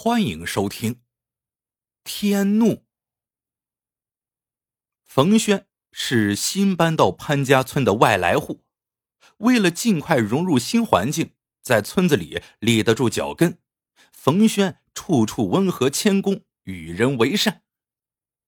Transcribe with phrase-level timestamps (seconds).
[0.00, 0.94] 欢迎收听
[2.04, 2.66] 《天怒》。
[5.04, 8.64] 冯轩是新搬到潘家村的外来户，
[9.38, 13.58] 为了尽快融入新环境，在村子里立得住脚跟，
[14.12, 17.64] 冯轩处处温和谦恭，与人为善。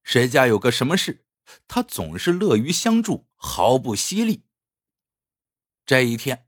[0.04, 1.24] 谁家有个什么事，
[1.66, 4.44] 他总是乐于相助，毫不犀利。
[5.84, 6.46] 这一天，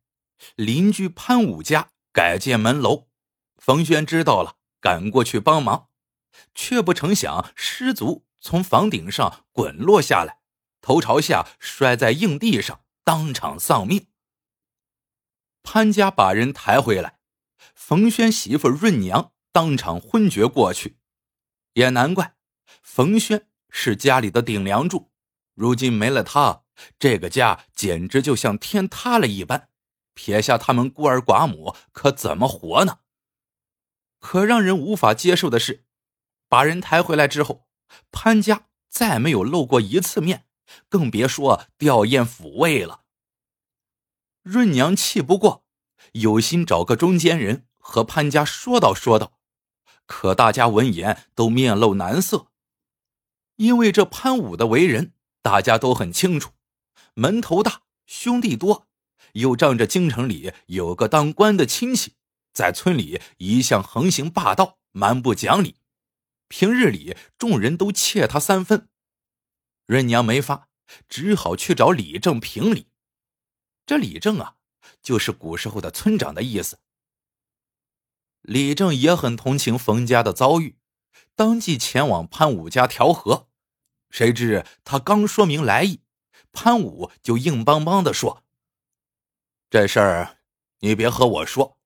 [0.55, 3.09] 邻居潘武家改建门楼，
[3.57, 4.59] 冯轩知道了。
[4.83, 5.89] 赶过去帮忙，
[6.55, 10.41] 却不成想失足从房顶上滚落下来，
[10.81, 14.09] 头朝下摔在硬地上，当场丧命。
[15.63, 17.21] 潘家把人抬回来，
[17.77, 20.99] 冯轩媳妇润娘当场昏厥过去。
[21.75, 22.35] 也难怪，
[22.83, 25.13] 冯轩是家里的顶梁柱，
[25.55, 26.65] 如今没了他，
[26.99, 29.69] 这个家简直就像天塌了一般。
[30.15, 32.99] 撇下他们孤儿寡母，可怎么活呢？
[34.23, 35.85] 可让人无法接受的是，
[36.49, 37.67] 把人抬回来之后，
[38.13, 40.47] 潘家再没有露过一次面，
[40.89, 43.03] 更别说吊唁抚慰了。
[44.43, 45.65] 润娘气不过，
[46.13, 49.41] 有心找个中间人和潘家说道说道，
[50.07, 52.47] 可大家闻言都面露难色，
[53.57, 56.53] 因为这潘武的为人大家都很清楚，
[57.15, 58.87] 门头大，兄弟多，
[59.33, 62.15] 又仗着京城里有个当官的亲戚。
[62.53, 65.77] 在村里一向横行霸道，蛮不讲理。
[66.49, 68.89] 平日里众人都怯他三分。
[69.87, 70.69] 润娘没法，
[71.09, 72.89] 只好去找李正评理。
[73.87, 74.57] 这李正啊，
[75.03, 76.79] 就是古时候的村长的意思。
[78.43, 80.79] 李正也很同情冯家的遭遇，
[81.35, 83.49] 当即前往潘武家调和。
[84.11, 86.03] 谁知他刚说明来意，
[86.53, 88.45] 潘武就硬邦邦的说
[89.71, 90.39] ：“这事儿
[90.81, 91.79] 你别和我说。”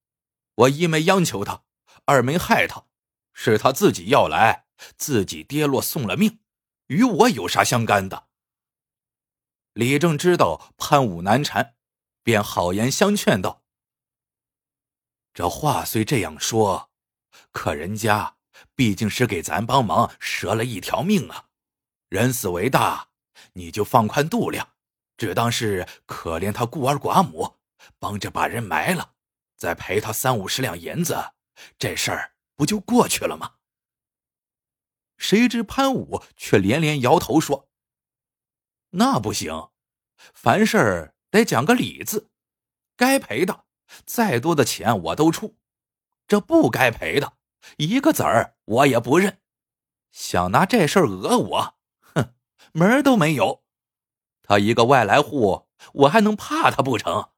[0.57, 1.62] 我一没央求他，
[2.07, 2.87] 二没害他，
[3.35, 6.41] 是他自己要来，自己跌落送了命，
[6.87, 8.29] 与我有啥相干的？
[9.75, 11.75] 李正知道潘武难缠，
[12.22, 13.62] 便好言相劝道
[15.34, 16.91] ：“这话虽这样说，
[17.53, 18.37] 可人家
[18.75, 21.49] 毕竟是给咱帮忙折了一条命啊，
[22.09, 23.09] 人死为大，
[23.53, 24.67] 你就放宽度量，
[25.19, 27.59] 只当是可怜他孤儿寡母，
[27.99, 29.12] 帮着把人埋了。”
[29.56, 31.33] 再赔他三五十两银子，
[31.78, 33.55] 这事儿不就过去了吗？
[35.17, 37.71] 谁知潘武却连连摇头说
[38.91, 39.71] ：“那不行，
[40.34, 42.31] 凡事得讲个理字，
[42.97, 43.65] 该赔的
[44.05, 45.56] 再多的钱我都出，
[46.28, 47.38] 这不该赔的
[47.78, 49.41] 一个子儿我也不认。
[50.12, 51.78] 想拿这事儿讹我，
[52.15, 52.34] 哼，
[52.73, 53.65] 门儿都没有。
[54.43, 57.31] 他一个外来户，我还能怕他不成？”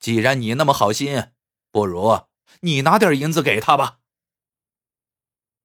[0.00, 1.32] 既然你那么好心，
[1.70, 2.26] 不如
[2.60, 4.00] 你拿点银子给他吧。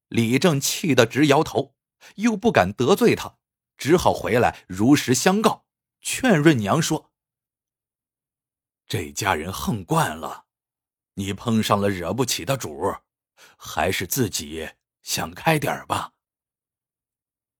[0.08, 1.74] 李正气得直摇头，
[2.16, 3.38] 又不敢得罪他，
[3.76, 5.66] 只好回来如实相告，
[6.00, 7.10] 劝润娘说
[8.86, 10.44] ：“这家人横惯了，
[11.14, 12.94] 你碰上了惹不起的主，
[13.56, 14.70] 还是自己
[15.02, 16.12] 想开点吧。”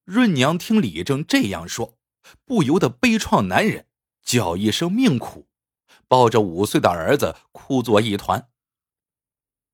[0.05, 1.99] 润娘听李正这样说，
[2.45, 3.89] 不由得悲怆难忍，
[4.23, 5.49] 叫一声命苦。
[6.09, 8.51] 抱着五岁的儿子哭作一团。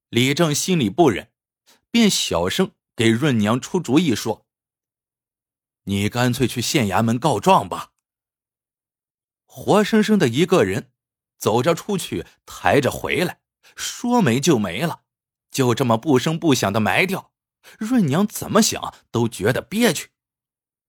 [0.08, 1.32] 李正心里不忍，
[1.90, 4.46] 便小声给润娘出主意说
[5.84, 7.92] ：“你干脆去县衙门告状吧。”
[9.46, 10.92] 活生生的一个人，
[11.38, 13.40] 走着出去，抬着回来，
[13.76, 15.02] 说没就没了，
[15.50, 17.32] 就这么不声不响的埋掉。
[17.78, 20.10] 润娘怎么想都觉得憋屈。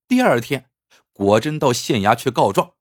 [0.08, 0.70] 第二天，
[1.12, 2.74] 果真到县衙去告状。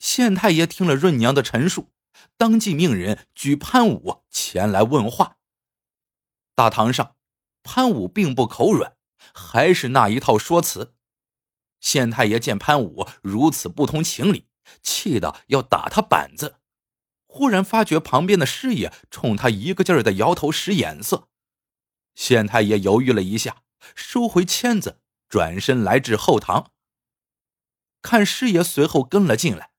[0.00, 1.92] 县太爷听了润娘的陈述，
[2.38, 5.36] 当即命人举潘武前来问话。
[6.54, 7.16] 大堂上，
[7.62, 8.96] 潘武并不口软，
[9.34, 10.94] 还是那一套说辞。
[11.80, 14.48] 县太爷见潘武如此不通情理，
[14.82, 16.56] 气得要打他板子。
[17.26, 21.28] 忽然发觉旁边的师爷冲他一个劲儿的摇头使眼色，
[22.14, 23.62] 县太爷犹豫了一下，
[23.94, 26.72] 收回签子，转身来至后堂。
[28.02, 29.69] 看师爷随后跟了进来。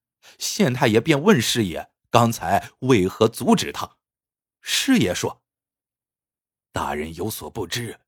[0.41, 3.97] 县太爷便问师爷：“刚才为何阻止他？”
[4.59, 5.43] 师爷说
[6.73, 7.99] ：“大人有所不知，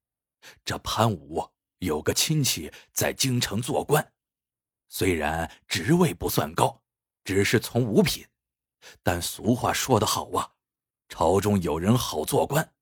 [0.66, 1.48] 这潘武
[1.78, 4.14] 有个亲戚在京城做官，
[4.90, 6.82] 虽然职位不算高，
[7.24, 8.26] 只是从五品，
[9.04, 10.54] 但俗话说得好啊，
[11.08, 12.74] 朝中有人好做官，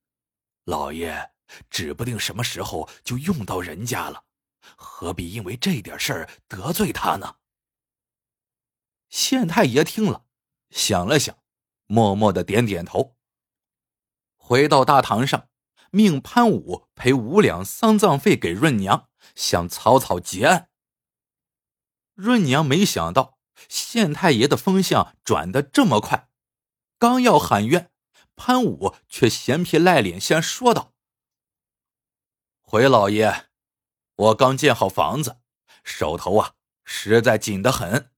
[0.64, 1.30] 老爷
[1.70, 4.24] 指不定什么时候就用到人家了，
[4.78, 7.36] 何必因为这点事儿得罪他呢？”
[9.12, 10.26] 县太爷听了，
[10.70, 11.38] 想了想，
[11.86, 13.18] 默默的点点头。
[14.38, 15.50] 回到大堂上，
[15.92, 20.70] 命潘武赔五两丧葬费给润娘，向草草结案。
[22.14, 23.38] 润娘没想到
[23.68, 26.30] 县太爷的风向转得这么快，
[26.98, 27.92] 刚要喊冤，
[28.38, 30.94] 潘武却闲皮赖脸先说道
[32.64, 33.50] ：“回老爷，
[34.16, 35.42] 我刚建好房子，
[35.84, 36.56] 手头啊
[36.86, 38.10] 实在紧得很，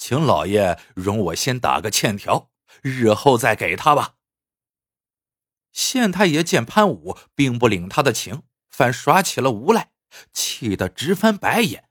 [0.00, 2.50] 请老爷容我先打个欠条，
[2.80, 4.14] 日后再给他吧。”
[5.72, 9.92] 县太爷见潘武并不领他的情，反耍起了无赖，
[10.32, 11.90] 气得直翻白眼。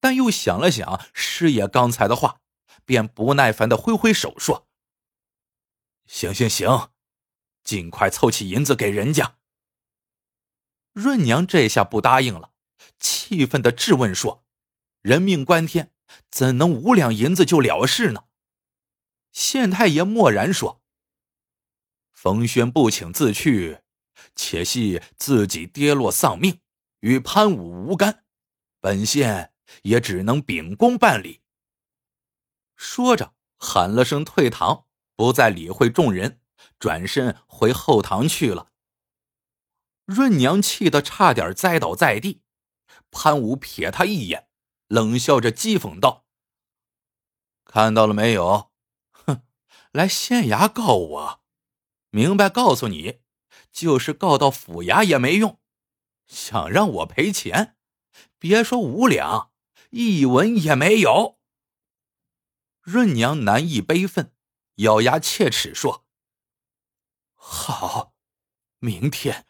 [0.00, 2.40] 但又想了想师爷刚才的话，
[2.86, 4.66] 便不耐烦的挥挥手说
[6.08, 6.90] ：“行行行，
[7.62, 9.36] 尽快凑齐银子给人家。”
[10.94, 12.52] 润娘这下不答应了，
[12.98, 14.42] 气愤的质问说
[15.02, 15.92] ：“人命关天，
[16.30, 18.24] 怎能五两银子就了事呢？”
[19.32, 20.82] 县太爷默然说。
[22.12, 23.80] 冯轩不请自去，
[24.34, 26.60] 且系自己跌落丧命，
[27.00, 28.24] 与潘武无干，
[28.78, 29.54] 本县
[29.84, 31.40] 也只能秉公办理。
[32.76, 34.84] 说着，喊了声退堂，
[35.16, 36.42] 不再理会众人，
[36.78, 38.72] 转身回后堂去了。
[40.04, 42.42] 润娘气得差点栽倒在地，
[43.10, 44.49] 潘武瞥他一眼，
[44.90, 46.26] 冷笑着讥讽道
[47.64, 48.72] ：“看到了没有？
[49.12, 49.42] 哼，
[49.92, 51.40] 来县衙告我。”
[52.10, 53.20] 明白，告诉你，
[53.70, 55.60] 就是告到府衙也没用。
[56.26, 57.76] 想让我赔钱，
[58.36, 59.52] 别说五两，
[59.90, 61.38] 一文也没有。
[62.80, 64.34] 润娘难抑悲愤，
[64.76, 66.04] 咬牙切齿说
[67.36, 68.16] ：“好，
[68.80, 69.46] 明天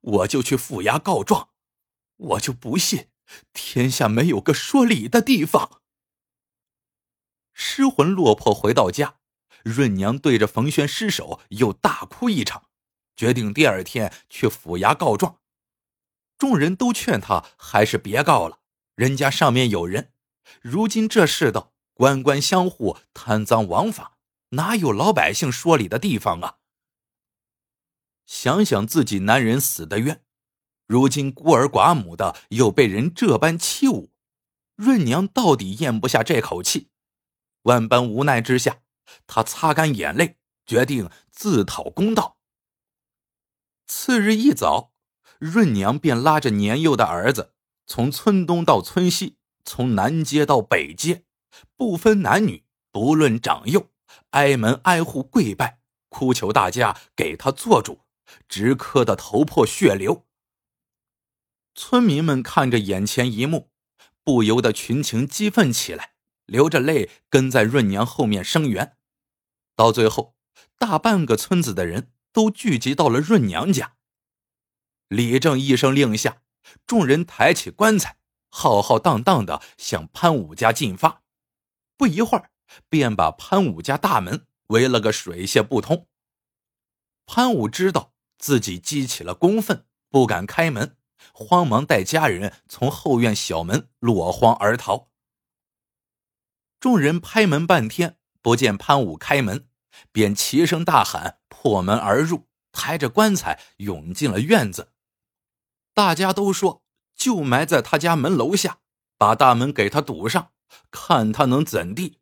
[0.00, 1.48] 我就去府衙告状。
[2.16, 3.08] 我就不信
[3.52, 5.80] 天下没有个说理的地方。”
[7.54, 9.16] 失魂落魄回到家。
[9.64, 12.68] 润娘对着冯轩失手，又大哭一场，
[13.14, 15.38] 决定第二天去府衙告状。
[16.36, 18.58] 众人都劝他还是别告了，
[18.96, 20.12] 人家上面有人。
[20.60, 26.56] 如今这世道，官官相护，贪赃枉法，哪有老百姓说理的地方啊？
[28.26, 30.24] 想想自己男人死的冤，
[30.92, 34.10] 如今孤儿寡母的又被人这般欺侮，
[34.76, 36.90] 润娘到底咽不下这口气，
[37.62, 38.80] 万般无奈之下。
[39.26, 40.36] 她擦干眼泪，
[40.66, 42.36] 决定自讨公道。
[43.86, 44.92] 次日一早，
[45.38, 47.54] 润娘便拉着年幼的儿子，
[47.86, 51.24] 从村东到村西，从南街到北街，
[51.74, 53.88] 不分男女，不论长幼，
[54.32, 55.78] 挨门挨户跪拜，
[56.10, 58.00] 哭求大家给他做主，
[58.46, 60.26] 直磕得头破血流。
[61.74, 63.70] 村民们看着眼前一幕，
[64.22, 66.14] 不由得群情激愤起来，
[66.46, 68.96] 流着泪跟在润娘后面声援。
[69.74, 70.36] 到最后，
[70.78, 73.96] 大半个村子的人都聚集到了润娘家。
[75.08, 76.42] 李正一声令下，
[76.86, 78.18] 众人抬起棺材，
[78.50, 81.22] 浩浩荡荡的向潘武家进发。
[81.96, 82.50] 不一会儿，
[82.88, 86.06] 便把潘武家大门围了个水泄不通。
[87.26, 90.96] 潘武知道自己激起了公愤，不敢开门，
[91.32, 95.10] 慌忙带家人从后院小门落荒而逃。
[96.80, 98.18] 众人拍门半天。
[98.44, 99.68] 不见潘武开门，
[100.10, 104.90] 便齐声大喊，破门而入，抬着棺材涌进了院子。
[105.94, 106.82] 大家都说
[107.14, 108.80] 就埋在他家门楼下，
[109.16, 110.50] 把大门给他堵上，
[110.90, 112.18] 看他能怎地。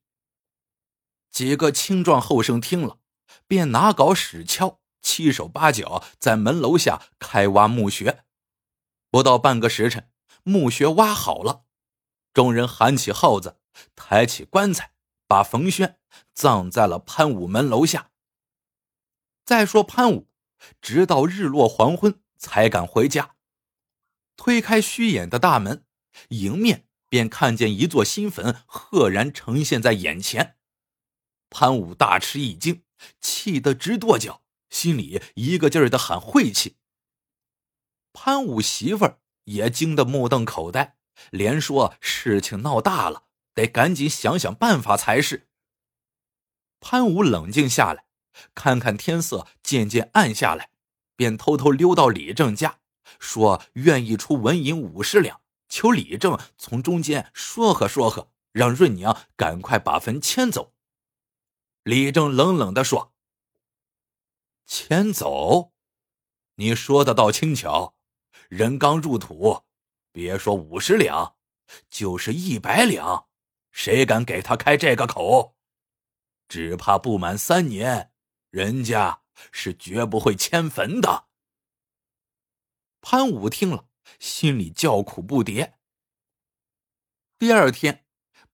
[1.30, 2.98] 几个青壮后生听了，
[3.46, 8.24] 便拿镐使锹，七手八脚在门楼下开挖墓穴。
[9.10, 10.10] 不到半个时辰，
[10.42, 11.64] 墓穴挖好了，
[12.32, 13.58] 众人喊起号子，
[13.94, 14.92] 抬起棺材。
[15.30, 16.00] 把冯轩
[16.34, 18.10] 葬在了潘武门楼下。
[19.44, 20.28] 再说潘武，
[20.82, 23.36] 直到日落黄昏才敢回家。
[24.36, 25.86] 推开虚掩的大门，
[26.30, 30.58] 迎面便看见一座新坟赫然呈现在眼前。
[31.48, 32.82] 潘武大吃一惊，
[33.20, 36.79] 气得直跺脚，心里一个劲儿的喊晦气。
[38.12, 40.96] 潘武媳妇儿也惊得目瞪口呆，
[41.30, 43.24] 连说事情闹大了。
[43.52, 45.48] 得赶紧想想办法才是。
[46.78, 48.04] 潘武冷静下来，
[48.54, 50.70] 看看天色渐渐暗下来，
[51.16, 52.78] 便偷偷溜到李正家，
[53.18, 60.72] 说愿意出纹银五十两，求李正从中间说和说和，让润娘赶快把坟迁走。
[61.82, 63.12] 李正冷冷的说
[64.64, 65.72] ：“迁走？
[66.54, 67.94] 你说的倒轻巧，
[68.50, 69.62] 人刚入土，
[70.10, 71.36] 别说五十两，
[71.88, 73.28] 就是一百两。”
[73.70, 75.56] 谁敢给他开这个口？
[76.48, 78.12] 只怕不满三年，
[78.50, 81.28] 人家是绝不会迁坟的。
[83.00, 83.86] 潘武听了，
[84.18, 85.74] 心里叫苦不迭。
[87.38, 88.04] 第二天，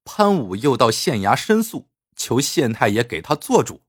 [0.04, 3.86] 潘武又到县衙申诉，求县太爷给他做主。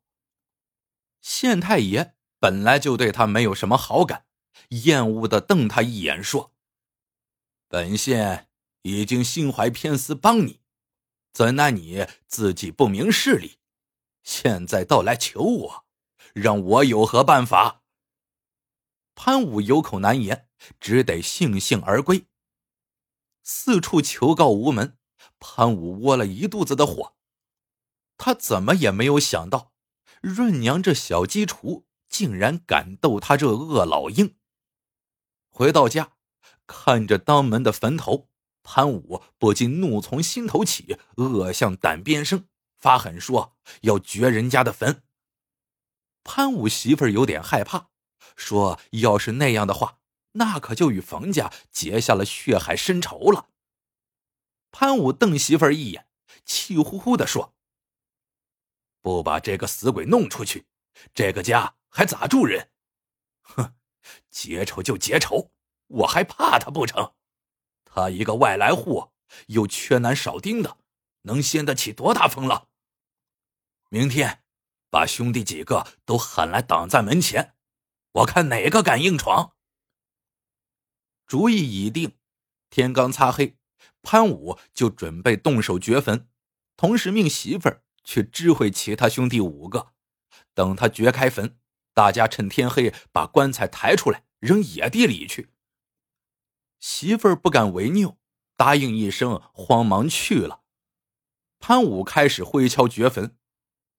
[1.20, 4.27] 县太爷本来就对他没有什么好感，
[4.70, 6.54] 厌恶的瞪他一眼，说
[7.68, 8.50] ：“本县
[8.82, 10.62] 已经心怀偏私帮你，
[11.34, 13.58] 怎奈你自己不明事理，
[14.24, 15.86] 现在倒来求我，
[16.34, 17.84] 让我有何办法？”
[19.16, 20.48] 潘武有口难言，
[20.80, 22.28] 只得悻悻而归。
[23.44, 24.98] 四处求告无门，
[25.40, 27.16] 潘武窝了一肚子的火。
[28.18, 29.74] 他怎么也没有想到，
[30.22, 34.36] 润娘这小鸡雏竟然敢斗他这恶老鹰。
[35.58, 36.12] 回到家，
[36.68, 38.30] 看着当门的坟头，
[38.62, 42.48] 潘武不禁怒从心头起，恶向胆边生，
[42.78, 45.02] 发狠说要掘人家的坟。
[46.24, 47.90] 潘武媳妇儿有点害怕，
[48.36, 49.98] 说要是那样的话。
[50.34, 53.50] 那可就与冯家结下了血海深仇了。
[54.70, 56.08] 潘武瞪媳妇儿一眼，
[56.46, 57.56] 气呼呼的说
[59.02, 60.68] ：“不把这个死鬼弄出去，
[61.16, 62.70] 这个家还咋住人？
[63.42, 63.74] 哼，
[64.30, 65.52] 结仇就结仇，
[65.88, 67.14] 我还怕他不成？
[67.86, 69.12] 他一个外来户，
[69.48, 70.78] 又缺男少丁的，
[71.24, 72.68] 能掀得起多大风浪？
[73.90, 74.44] 明天
[74.90, 77.56] 把兄弟几个都喊来挡在门前，
[78.12, 79.54] 我看哪个敢硬闯。”
[81.26, 82.18] 主意已定，
[82.70, 83.58] 天刚擦黑，
[84.02, 86.30] 潘武就准备动手掘坟，
[86.78, 89.94] 同时命媳妇儿去知会其他兄弟五个。
[90.54, 91.60] 等他掘开坟，
[91.98, 95.50] 大家趁天黑把棺材抬出来扔野地里去。
[96.80, 98.20] 媳妇儿不敢违拗，
[98.56, 100.62] 答应一声，慌忙去了。
[101.58, 103.36] 潘武开始挥锹掘坟，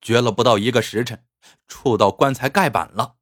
[0.00, 1.26] 掘了不到一个时辰，
[1.66, 3.16] 触到棺材盖板了。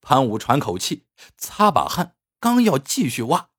[0.00, 1.04] 潘武喘口气，
[1.36, 2.16] 擦把汗。
[2.40, 3.50] 刚要继续挖，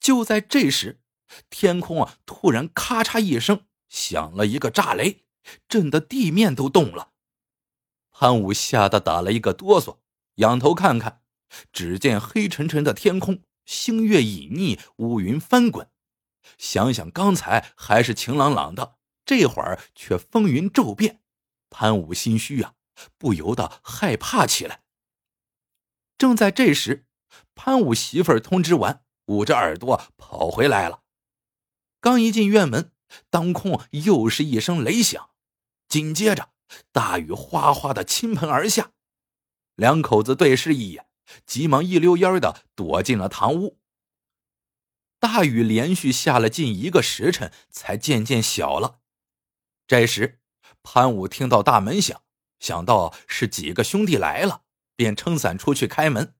[0.00, 1.02] 就在这时，
[1.50, 5.26] 天空啊突然咔嚓一声响了一个炸雷，
[5.68, 7.12] 震得地面都动了。
[8.20, 9.98] 潘武吓得打了一个哆嗦，
[10.34, 11.22] 仰头看看，
[11.72, 15.88] 只见黑沉沉的天空，星月隐匿，乌云翻滚。
[16.56, 21.20] 想想刚才还是晴朗朗的，这会儿却风云骤变，
[21.70, 22.74] 潘武心虚啊，
[23.16, 24.82] 不由得害怕起来。
[26.18, 27.06] 正在这时。
[27.54, 31.02] 潘武媳妇儿通知完，捂着耳朵跑回来了。
[32.00, 32.90] 刚一进院门，
[33.30, 35.30] 当空又是一声雷响，
[35.88, 36.50] 紧接着
[36.92, 38.92] 大雨哗哗的倾盆而下。
[39.74, 41.06] 两口子对视一眼，
[41.46, 43.78] 急忙一溜烟的躲进了堂屋。
[45.20, 49.00] 大雨连续下了近一个时辰，才渐渐小了。
[49.86, 50.40] 这时，
[50.82, 52.22] 潘武听到大门响，
[52.60, 54.62] 想到是几个兄弟来了，
[54.94, 56.34] 便撑伞出去开门。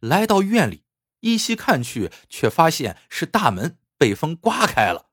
[0.00, 0.84] 来到院里，
[1.20, 5.10] 依稀看去，却发现是大门被风刮开了。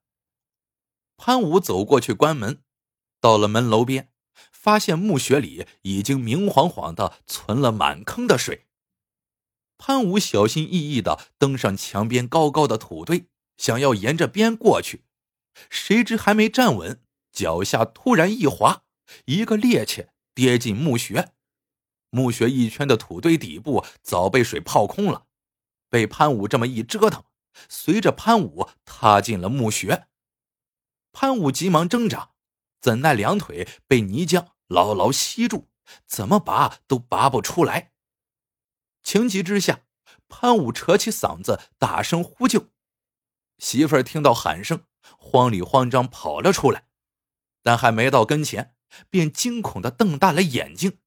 [1.17, 2.63] 潘武走过去关门，
[3.19, 4.11] 到了门楼边，
[4.51, 8.65] 发现墓穴里已经明晃晃的存了满坑的水。
[9.77, 13.27] 潘武小心翼翼的登上墙边高高的土堆，
[13.57, 15.03] 想要沿着边过去，
[15.69, 17.01] 谁知还没站稳，
[17.31, 18.83] 脚下突然一滑，
[19.25, 21.33] 一个趔趄，跌进墓穴。
[22.09, 25.25] 墓穴一圈的土堆底部早被水泡空了，
[25.89, 27.25] 被潘武这么一折腾，
[27.67, 30.07] 随着潘武踏进了墓穴。
[31.11, 32.31] 潘武急忙挣扎，
[32.85, 35.69] 怎奈两腿被泥浆牢牢吸住，
[36.05, 37.93] 怎么拔都拔不出来。
[39.01, 39.79] 情急之下，
[40.27, 42.69] 潘武扯起嗓子大声呼救。
[43.57, 44.83] 媳妇儿听到喊声，
[45.17, 46.85] 慌里慌张跑了出来，
[47.63, 48.75] 但还没到跟前，
[49.09, 50.99] 便惊恐的瞪大了眼睛。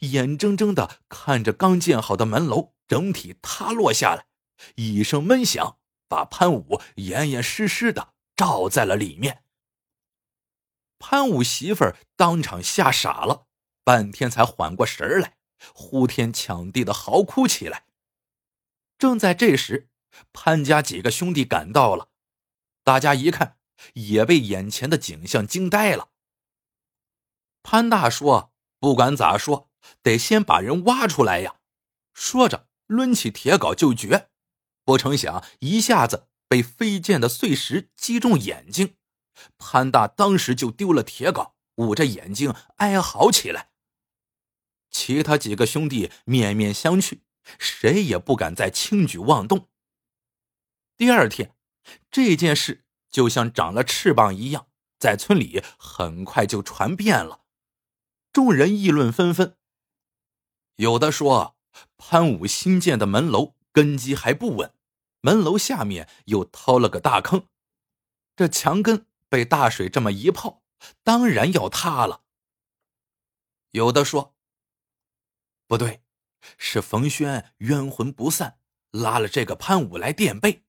[0.00, 4.26] 眼睁睁的看着刚建好的门楼整体塌落下来，
[4.74, 9.44] 一声闷响，把潘武严严实实的罩在了里面。
[11.04, 13.46] 潘武媳妇儿当场吓傻了，
[13.82, 15.36] 半天才缓过神来，
[15.74, 17.86] 呼天抢地的嚎哭起来。
[18.98, 19.88] 正在这时，
[20.32, 22.10] 潘家几个兄弟赶到了，
[22.84, 23.56] 大家一看，
[23.94, 26.10] 也被眼前的景象惊呆了。
[27.64, 29.68] 潘大说：“不管咋说。”
[30.00, 31.56] 得先把人挖出来呀！
[32.14, 34.30] 说着，抡起铁镐就掘，
[34.84, 38.94] 不成想一下子被飞溅的碎石击中眼睛。
[39.58, 43.70] 潘大当时就丢了铁镐，捂着眼睛哀嚎起来。
[44.90, 47.20] 其他几个兄弟面面相觑，
[47.58, 49.68] 谁也不敢再轻举妄动。
[50.96, 51.54] 第二天，
[52.10, 57.40] 这件事就像长了翅膀一样，在村里很快就传遍了，
[58.32, 59.56] 众人议论纷纷。
[60.76, 61.56] 有的说，
[61.96, 64.74] 潘武新建的门楼根基还不稳，
[65.22, 67.46] 门楼下面又掏了个大坑，
[68.36, 70.62] 这墙根被大水这么一泡，
[71.02, 72.24] 当然要塌了。
[73.70, 74.36] 有的说
[75.66, 76.04] 不对，
[76.58, 78.60] 是冯轩冤魂不散，
[78.90, 80.64] 拉了这个潘武来垫背；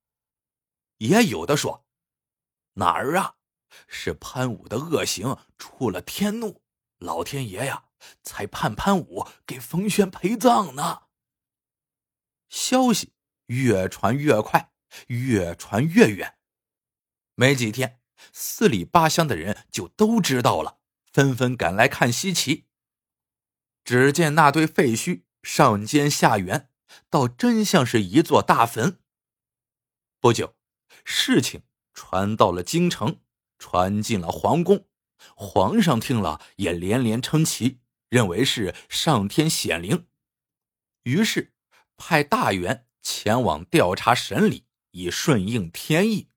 [0.99, 1.85] 也有的说
[2.75, 3.35] 哪儿啊，
[3.85, 6.63] 是潘武的恶行触了天怒，
[6.99, 7.89] 老天爷呀，
[8.23, 11.07] 才判潘武给冯轩陪葬呢。
[12.47, 13.11] 消息
[13.47, 14.71] 越传越快，
[15.07, 16.37] 越传越远，
[17.35, 17.99] 没几天，
[18.31, 20.79] 四里八乡的人就都知道了，
[21.11, 22.65] 纷纷赶来看稀奇。
[23.83, 26.69] 只见那堆废墟上尖下圆，
[27.09, 28.99] 倒真像是一座大坟。
[30.19, 30.55] 不久，
[31.03, 31.63] 事情
[31.93, 33.19] 传到了京城，
[33.57, 34.85] 传进了皇宫，
[35.35, 40.07] 皇上听了也连连称奇，认为是上天显灵，
[41.03, 41.51] 于是。
[41.95, 46.31] 派大员前往调查审理，以顺应天意。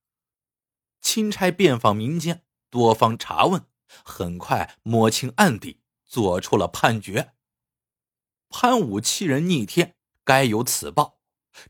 [1.07, 3.65] 钦差遍访民间，多方查问，
[4.05, 7.33] 很快摸清案底，做出了判决：
[8.49, 9.95] 潘武欺人逆天，
[10.25, 11.21] 该有此报；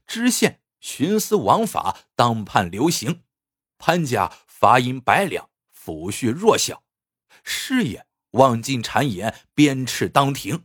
[0.06, 3.24] 知县徇私枉法，当判流刑；
[3.76, 6.82] 潘家罚银百两，抚恤弱小；
[7.44, 10.64] 师爷妄进谗言，鞭笞当庭。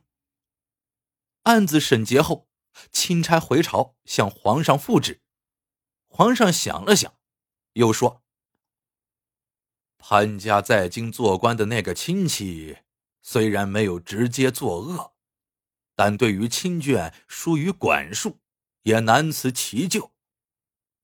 [1.43, 2.47] 案子审结后。
[2.89, 5.21] 钦差回朝向皇上复旨，
[6.07, 7.13] 皇上想了想，
[7.73, 8.20] 又说
[10.01, 12.79] ：“潘家在京做官的那个亲戚，
[13.21, 15.13] 虽然没有直接作恶，
[15.95, 18.39] 但对于亲眷疏于管束，
[18.81, 20.11] 也难辞其咎。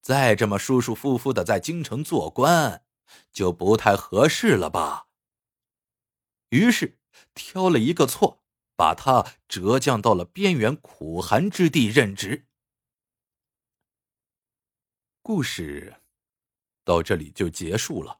[0.01, 2.83] 再这么舒舒服服的在京城做官，
[3.31, 5.07] 就不太合适了吧？”
[6.49, 6.97] 于是
[7.33, 8.43] 挑了一个错。
[8.79, 12.45] 把他折降到了边缘苦寒之地任职。
[15.23, 15.95] 故事
[16.83, 18.19] 到这里就结束了。